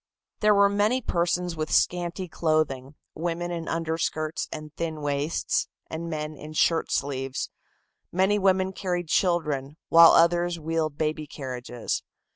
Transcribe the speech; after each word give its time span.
There 0.39 0.55
were 0.55 0.67
many 0.67 0.99
persons 0.99 1.55
with 1.55 1.71
scanty 1.71 2.27
clothing, 2.27 2.95
women 3.13 3.51
in 3.51 3.67
underskirts 3.67 4.47
and 4.51 4.73
thin 4.75 4.99
waists 5.01 5.67
and 5.91 6.09
men 6.09 6.35
in 6.35 6.53
shirt 6.53 6.91
sleeves. 6.91 7.51
Many 8.11 8.39
women 8.39 8.73
carried 8.73 9.09
children, 9.09 9.77
while 9.89 10.13
others 10.13 10.59
wheeled 10.59 10.97
baby 10.97 11.27
carriages. 11.27 12.01